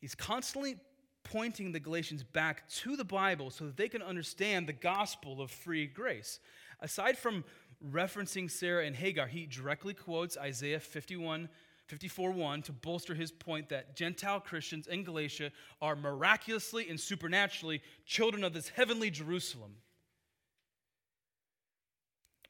[0.01, 0.77] He's constantly
[1.25, 5.51] pointing the Galatians back to the Bible so that they can understand the gospel of
[5.51, 6.41] free grace.
[6.81, 7.45] Aside from
[7.85, 11.49] referencing Sarah and Hagar, he directly quotes Isaiah 51
[11.87, 17.81] 54 1 to bolster his point that Gentile Christians in Galatia are miraculously and supernaturally
[18.05, 19.73] children of this heavenly Jerusalem.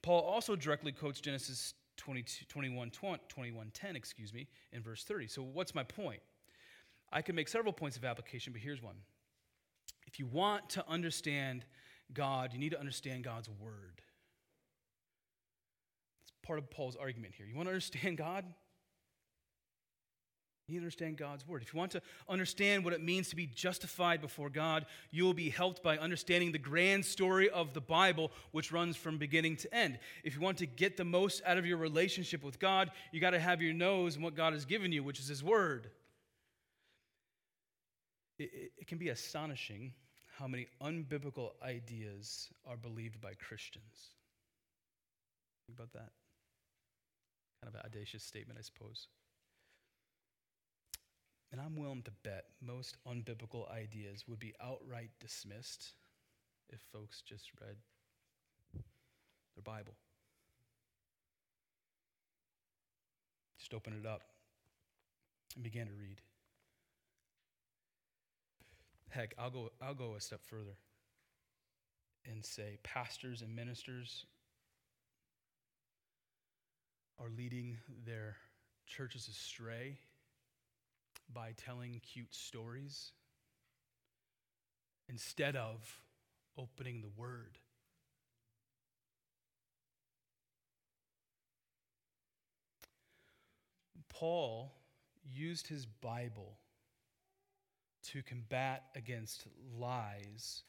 [0.02, 2.90] Paul also directly quotes Genesis 22, 21,
[3.28, 5.28] 21 10, excuse me, in verse 30.
[5.28, 6.20] So, what's my point?
[7.12, 8.96] I can make several points of application, but here's one.
[10.06, 11.64] If you want to understand
[12.12, 14.02] God, you need to understand God's word.
[16.22, 17.46] It's part of Paul's argument here.
[17.46, 18.44] You want to understand God?
[20.66, 21.62] You need to understand God's word.
[21.62, 25.32] If you want to understand what it means to be justified before God, you will
[25.32, 29.74] be helped by understanding the grand story of the Bible, which runs from beginning to
[29.74, 29.98] end.
[30.24, 33.30] If you want to get the most out of your relationship with God, you got
[33.30, 35.90] to have your nose in what God has given you, which is His word.
[38.38, 39.92] It, it, can be astonishing
[40.38, 44.14] how many unbiblical ideas are believed by Christians.
[45.66, 46.12] Think about that.
[47.62, 49.08] Kind of an audacious statement, I suppose.
[51.50, 55.94] And I'm willing to bet most unbiblical ideas would be outright dismissed
[56.70, 57.76] if folks just read
[59.56, 59.94] their Bible.
[63.58, 64.22] Just open it up
[65.56, 66.20] and began to read.
[69.10, 70.76] Heck, I'll go, I'll go a step further
[72.30, 74.26] and say pastors and ministers
[77.18, 78.36] are leading their
[78.86, 79.98] churches astray
[81.32, 83.12] by telling cute stories
[85.08, 85.98] instead of
[86.56, 87.58] opening the Word.
[94.08, 94.72] Paul
[95.24, 96.58] used his Bible
[98.12, 99.46] to combat against
[99.78, 100.62] lies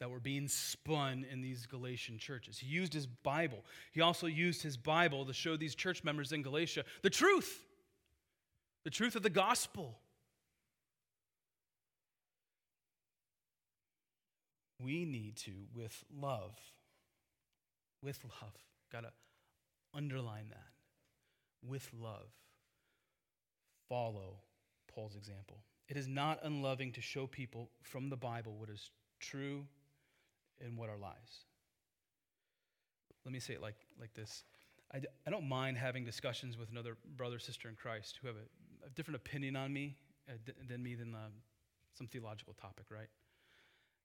[0.00, 2.58] that were being spun in these Galatian churches.
[2.58, 3.64] He used his Bible.
[3.92, 7.64] He also used his Bible to show these church members in Galatia the truth,
[8.84, 9.98] the truth of the gospel.
[14.84, 16.58] we need to, with love,
[18.02, 18.52] with love,
[18.92, 19.12] gotta
[19.94, 22.28] underline that, with love,
[23.88, 24.40] follow
[24.94, 25.58] Paul's example.
[25.88, 29.66] It is not unloving to show people from the Bible what is true
[30.60, 31.44] and what are lies.
[33.24, 34.44] Let me say it like, like this
[34.92, 38.36] I d- I don't mind having discussions with another brother, sister in Christ who have
[38.36, 39.96] a, a different opinion on me
[40.28, 41.32] uh, d- than me than um,
[41.94, 43.08] some theological topic, right?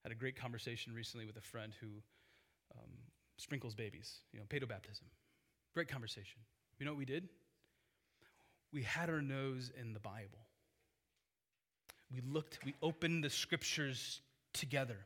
[0.04, 1.88] Had a great conversation recently with a friend who
[2.76, 2.92] um,
[3.38, 5.06] sprinkles babies, you know, pedo baptism.
[5.74, 6.40] Great conversation.
[6.80, 7.30] You know what we did?
[8.72, 10.40] We had our nose in the Bible.
[12.12, 14.22] We looked, we opened the scriptures
[14.54, 14.98] together.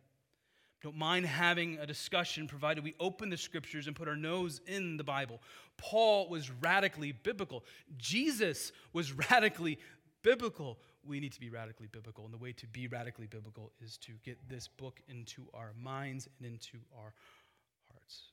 [0.81, 4.97] Don't mind having a discussion provided we open the scriptures and put our nose in
[4.97, 5.41] the Bible.
[5.77, 7.63] Paul was radically biblical.
[7.97, 9.79] Jesus was radically
[10.23, 12.25] biblical we need to be radically biblical.
[12.25, 16.27] And the way to be radically biblical is to get this book into our minds
[16.37, 17.13] and into our
[17.91, 18.23] hearts.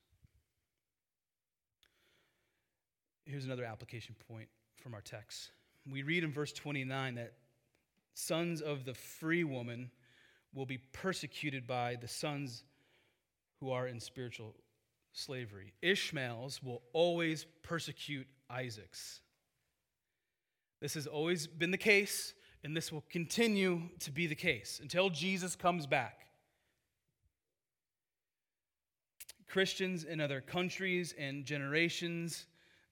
[3.25, 4.47] Here's another application point
[4.77, 5.51] from our text.
[5.89, 7.33] We read in verse 29 that
[8.13, 9.91] sons of the free woman
[10.53, 12.63] will be persecuted by the sons
[13.59, 14.55] who are in spiritual
[15.13, 15.73] slavery.
[15.81, 19.21] Ishmael's will always persecute Isaac's.
[20.81, 22.33] This has always been the case
[22.63, 26.27] and this will continue to be the case until Jesus comes back.
[29.47, 32.45] Christians in other countries and generations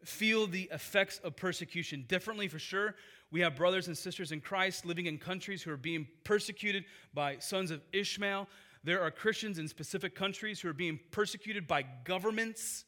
[0.03, 2.95] feel the effects of persecution differently for sure.
[3.32, 7.38] We have brothers and sisters in Christ living in countries who are being persecuted by
[7.38, 8.47] sons of Ishmael.
[8.84, 12.86] there are Christians in specific countries who are being persecuted by governments.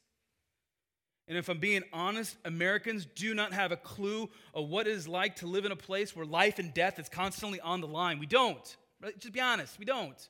[1.27, 5.07] And if I'm being honest, Americans do not have a clue of what it is
[5.07, 8.19] like to live in a place where life and death is constantly on the line.
[8.19, 8.77] We don't.
[9.01, 9.17] Right?
[9.19, 10.29] Just be honest, we don't.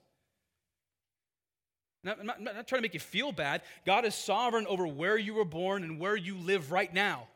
[2.06, 3.62] I'm not, I'm not trying to make you feel bad.
[3.86, 7.28] God is sovereign over where you were born and where you live right now.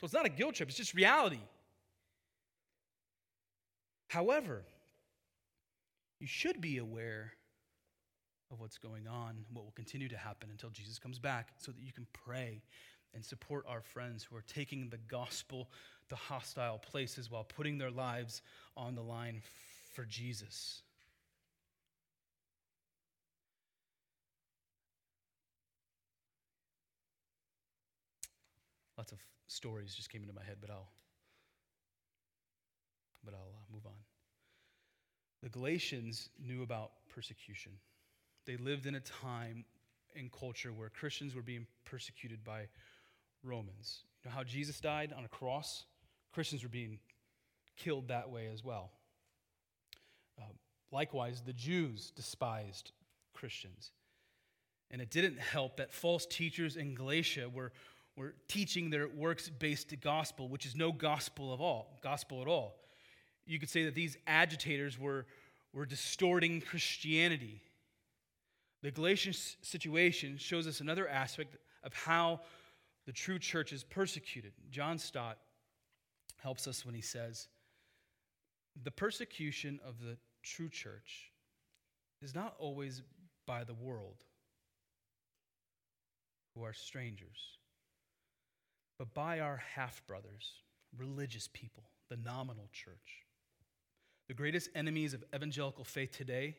[0.00, 1.40] So it's not a guilt trip, it's just reality.
[4.08, 4.62] However,
[6.18, 7.34] you should be aware
[8.50, 11.82] of what's going on, what will continue to happen until Jesus comes back, so that
[11.82, 12.62] you can pray
[13.14, 15.68] and support our friends who are taking the gospel
[16.08, 18.40] to hostile places while putting their lives
[18.76, 19.42] on the line
[19.92, 20.82] for Jesus.
[28.96, 29.18] Lots of
[29.60, 30.88] stories just came into my head, but I'll
[33.22, 33.92] but I'll uh, move on.
[35.42, 37.72] The Galatians knew about persecution.
[38.46, 39.66] They lived in a time
[40.16, 42.68] and culture where Christians were being persecuted by
[43.44, 44.04] Romans.
[44.24, 45.84] You know how Jesus died on a cross?
[46.32, 46.98] Christians were being
[47.76, 48.90] killed that way as well.
[50.40, 50.44] Uh,
[50.90, 52.92] likewise, the Jews despised
[53.34, 53.90] Christians.
[54.90, 57.72] And it didn't help that false teachers in Galatia were,
[58.16, 62.76] were teaching their works based gospel, which is no gospel of all, gospel at all.
[63.46, 65.26] You could say that these agitators were,
[65.72, 67.62] were distorting Christianity.
[68.82, 72.40] The Galatian situation shows us another aspect of how
[73.06, 74.52] the true church is persecuted.
[74.70, 75.38] John Stott
[76.38, 77.48] helps us when he says,
[78.82, 81.32] The persecution of the true church
[82.22, 83.02] is not always
[83.46, 84.24] by the world,
[86.54, 87.58] who are strangers,
[89.00, 90.52] but by our half brothers,
[90.98, 93.24] religious people, the nominal church.
[94.28, 96.58] The greatest enemies of evangelical faith today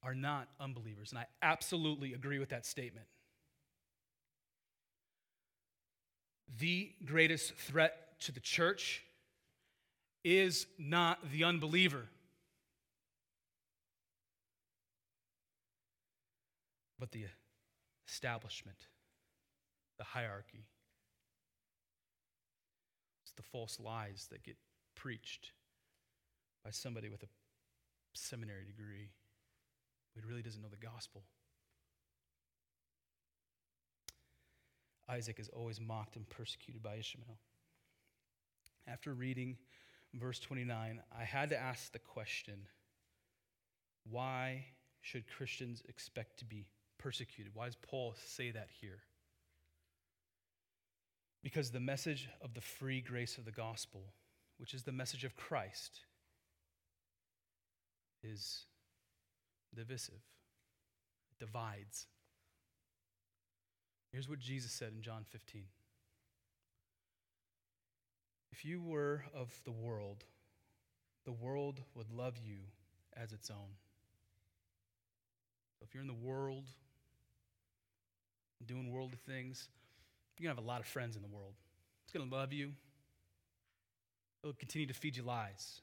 [0.00, 3.06] are not unbelievers, and I absolutely agree with that statement.
[6.60, 9.02] The greatest threat to the church
[10.22, 12.04] is not the unbeliever,
[17.00, 17.24] but the
[18.06, 18.78] establishment,
[19.98, 20.66] the hierarchy.
[23.36, 24.56] The false lies that get
[24.94, 25.52] preached
[26.64, 27.28] by somebody with a
[28.14, 29.10] seminary degree
[30.14, 31.22] who really doesn't know the gospel.
[35.08, 37.36] Isaac is always mocked and persecuted by Ishmael.
[38.86, 39.56] After reading
[40.14, 42.66] verse 29, I had to ask the question
[44.10, 44.66] why
[45.00, 46.66] should Christians expect to be
[46.98, 47.54] persecuted?
[47.54, 49.00] Why does Paul say that here?
[51.44, 54.00] Because the message of the free grace of the gospel,
[54.56, 56.00] which is the message of Christ,
[58.22, 58.64] is
[59.76, 60.22] divisive,
[61.30, 62.06] it divides.
[64.10, 65.64] Here's what Jesus said in John 15
[68.50, 70.24] If you were of the world,
[71.26, 72.60] the world would love you
[73.14, 73.76] as its own.
[75.82, 76.64] If you're in the world,
[78.66, 79.68] doing worldly things,
[80.38, 81.54] you're going to have a lot of friends in the world.
[82.04, 82.72] It's going to love you.
[84.42, 85.80] It'll continue to feed you lies.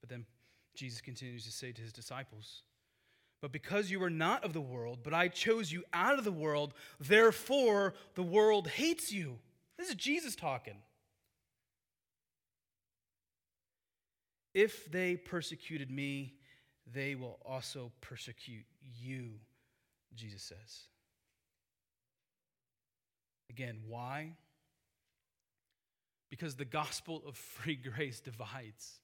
[0.00, 0.26] But then
[0.74, 2.62] Jesus continues to say to his disciples,
[3.40, 6.32] But because you are not of the world, but I chose you out of the
[6.32, 9.38] world, therefore the world hates you.
[9.78, 10.76] This is Jesus talking.
[14.54, 16.34] If they persecuted me,
[16.92, 18.66] they will also persecute
[19.00, 19.30] you,
[20.14, 20.88] Jesus says.
[23.54, 24.32] Again, why?
[26.28, 28.98] Because the gospel of free grace divides.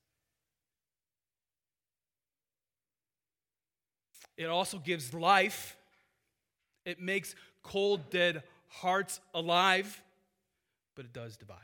[4.37, 5.77] It also gives life.
[6.85, 10.03] It makes cold, dead hearts alive,
[10.97, 11.59] but it does divide.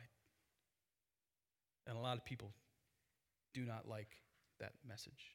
[1.89, 2.53] And a lot of people
[3.53, 4.11] do not like
[4.61, 5.35] that message.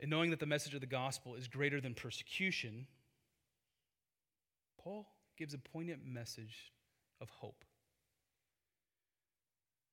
[0.00, 2.88] And knowing that the message of the gospel is greater than persecution,
[4.82, 5.06] Paul
[5.36, 6.72] gives a poignant message
[7.20, 7.64] of hope.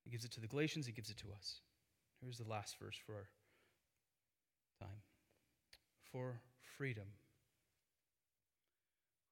[0.04, 1.62] He gives it to the Galatians, he gives it to us.
[2.22, 3.30] Here's the last verse for our
[4.80, 5.02] time
[6.12, 6.40] for
[6.78, 7.06] freedom.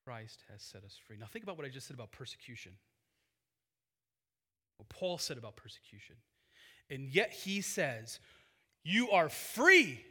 [0.05, 1.17] Christ has set us free.
[1.19, 2.71] Now, think about what I just said about persecution.
[4.77, 6.15] What Paul said about persecution.
[6.89, 8.19] And yet he says,
[8.83, 10.03] You are free.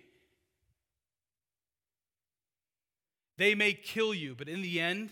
[3.38, 5.10] They may kill you, but in the end,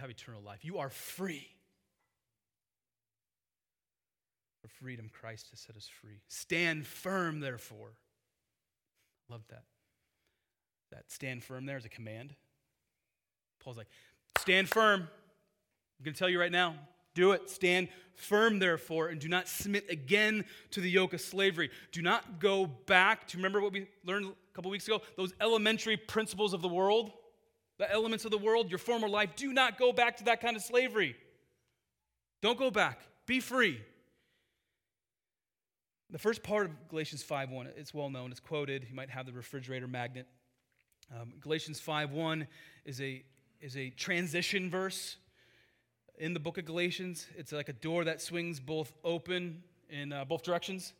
[0.00, 0.64] you have eternal life.
[0.64, 1.46] You are free.
[4.62, 6.22] For freedom, Christ has set us free.
[6.28, 7.92] Stand firm, therefore.
[9.28, 9.64] Love that.
[10.90, 12.34] That stand firm there is a command.
[13.62, 13.88] Paul's like,
[14.38, 15.02] stand firm.
[15.02, 16.76] I'm going to tell you right now,
[17.14, 17.50] do it.
[17.50, 21.70] Stand firm, therefore, and do not submit again to the yoke of slavery.
[21.92, 25.02] Do not go back to remember what we learned a couple weeks ago?
[25.16, 27.12] Those elementary principles of the world,
[27.80, 29.30] the elements of the world, your former life.
[29.36, 31.16] Do not go back to that kind of slavery.
[32.42, 33.00] Don't go back.
[33.24, 33.80] Be free.
[36.10, 38.86] The first part of Galatians 5:1, it's well known, it's quoted.
[38.86, 40.26] You might have the refrigerator magnet.
[41.10, 42.46] Um, Galatians 5:1
[42.84, 43.24] is a
[43.62, 45.16] is a transition verse
[46.18, 47.28] in the book of Galatians.
[47.34, 50.92] It's like a door that swings both open in uh, both directions.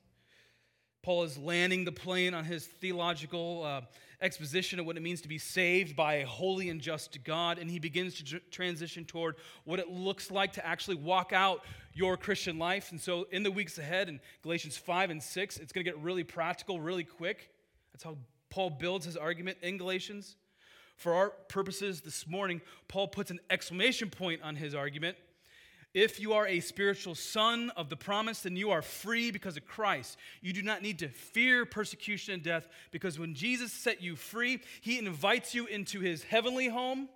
[1.02, 3.80] Paul is landing the plane on his theological uh,
[4.22, 7.70] exposition of what it means to be saved by a holy and just God, and
[7.70, 11.64] he begins to tr- transition toward what it looks like to actually walk out
[11.94, 12.90] your Christian life.
[12.90, 16.00] And so, in the weeks ahead, in Galatians 5 and 6, it's going to get
[16.00, 17.50] really practical, really quick.
[17.92, 18.16] That's how
[18.50, 20.36] Paul builds his argument in Galatians.
[20.96, 25.16] For our purposes this morning, Paul puts an exclamation point on his argument.
[25.93, 29.66] If you are a spiritual son of the promise, then you are free because of
[29.66, 30.16] Christ.
[30.41, 34.61] You do not need to fear persecution and death because when Jesus set you free,
[34.80, 37.09] he invites you into his heavenly home,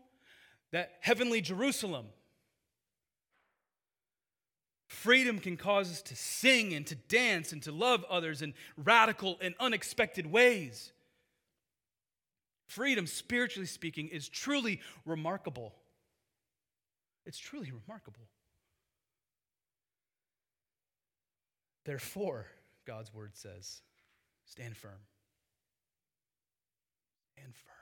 [0.72, 2.06] that heavenly Jerusalem.
[4.88, 9.38] Freedom can cause us to sing and to dance and to love others in radical
[9.40, 10.92] and unexpected ways.
[12.66, 15.74] Freedom, spiritually speaking, is truly remarkable.
[17.24, 18.28] It's truly remarkable.
[21.84, 22.46] Therefore,
[22.86, 23.82] God's word says,
[24.46, 24.92] stand firm.
[27.36, 27.74] Stand firm.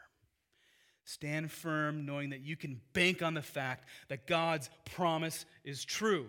[1.04, 6.26] Stand firm knowing that you can bank on the fact that God's promise is true.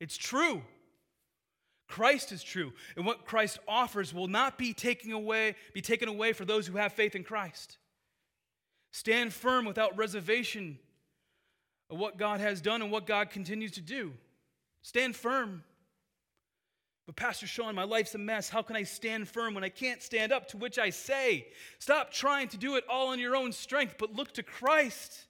[0.00, 0.62] It's true.
[1.88, 6.34] Christ is true, and what Christ offers will not be taken away, be taken away
[6.34, 7.78] for those who have faith in Christ.
[8.92, 10.78] Stand firm without reservation
[11.88, 14.12] of what God has done and what God continues to do.
[14.82, 15.64] Stand firm.
[17.08, 18.50] But, Pastor Sean, my life's a mess.
[18.50, 20.46] How can I stand firm when I can't stand up?
[20.48, 21.46] To which I say,
[21.78, 25.24] stop trying to do it all on your own strength, but look to Christ.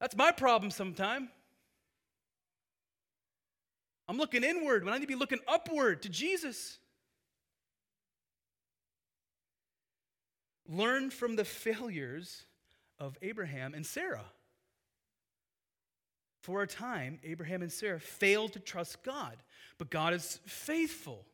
[0.00, 1.28] That's my problem sometimes.
[4.08, 6.78] I'm looking inward when I need to be looking upward to Jesus.
[10.66, 12.42] Learn from the failures
[12.98, 14.24] of Abraham and Sarah.
[16.42, 19.36] For a time, Abraham and Sarah failed to trust God,
[19.78, 21.24] but God is faithful.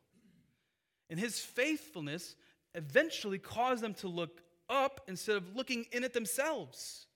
[1.09, 2.35] And his faithfulness
[2.75, 7.07] eventually caused them to look up instead of looking in at themselves.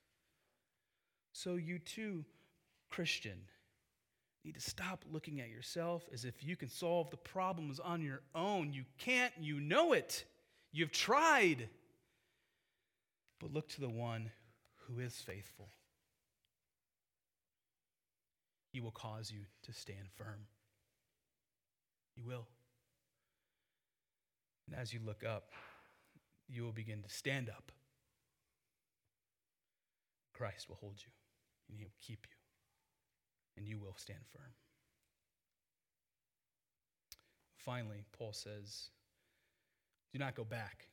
[1.33, 2.25] So, you too,
[2.89, 3.37] Christian,
[4.43, 8.21] need to stop looking at yourself as if you can solve the problems on your
[8.33, 8.73] own.
[8.73, 10.25] You can't, you know it.
[10.71, 11.69] You've tried.
[13.39, 14.31] But look to the one
[14.87, 15.69] who is faithful.
[18.73, 20.47] He will cause you to stand firm.
[22.15, 22.47] He will.
[24.67, 25.51] And as you look up,
[26.49, 27.71] you will begin to stand up.
[30.33, 31.11] Christ will hold you,
[31.69, 32.35] and He will keep you
[33.57, 34.51] and you will stand firm.
[37.57, 38.89] Finally, Paul says,
[40.11, 40.87] Do not go back.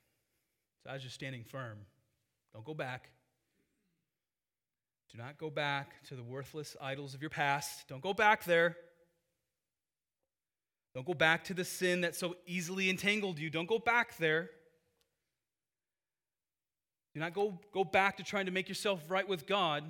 [0.84, 1.78] So, as you're standing firm,
[2.54, 3.10] don't go back.
[5.12, 7.88] Do not go back to the worthless idols of your past.
[7.88, 8.76] Don't go back there.
[10.94, 13.50] Don't go back to the sin that so easily entangled you.
[13.50, 14.50] Don't go back there.
[17.14, 19.84] Do not go, go back to trying to make yourself right with God.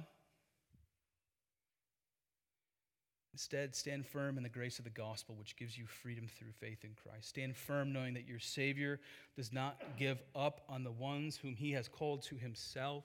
[3.33, 6.85] Instead, stand firm in the grace of the gospel, which gives you freedom through faith
[6.85, 7.29] in Christ.
[7.29, 9.01] Stand firm knowing that your Savior
[9.37, 13.05] does not give up on the ones whom he has called to himself.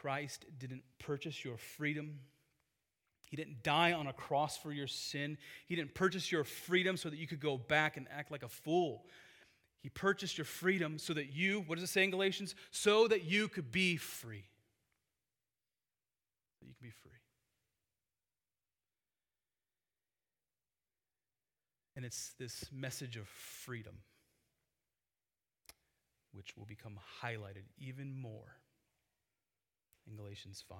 [0.00, 2.20] Christ didn't purchase your freedom.
[3.24, 5.36] He didn't die on a cross for your sin.
[5.66, 8.48] He didn't purchase your freedom so that you could go back and act like a
[8.48, 9.04] fool.
[9.80, 12.54] He purchased your freedom so that you, what does it say in Galatians?
[12.70, 14.44] So that you could be free.
[16.60, 17.10] That you can be free.
[21.96, 23.96] And it's this message of freedom
[26.32, 28.57] which will become highlighted even more
[30.08, 30.78] in Galatians 5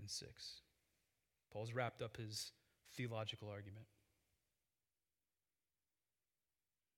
[0.00, 0.52] and 6.
[1.52, 2.52] Paul's wrapped up his
[2.96, 3.86] theological argument.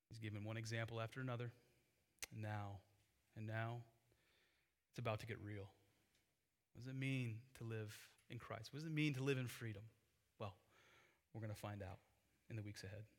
[0.09, 1.51] He's given one example after another.
[2.33, 2.79] And now,
[3.37, 3.79] and now,
[4.91, 5.69] it's about to get real.
[6.75, 7.97] What does it mean to live
[8.31, 8.73] in Christ?
[8.73, 9.83] What does it mean to live in freedom?
[10.39, 10.55] Well,
[11.33, 11.99] we're going to find out
[12.51, 13.05] in the weeks ahead.